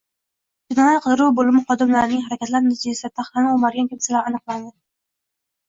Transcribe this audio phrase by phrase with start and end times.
[0.71, 4.77] Jinoyat-qidiruv boʻlimi xodimlarining harakatlari natijasida taxtani oʻmargan kimsalar aniqlandi.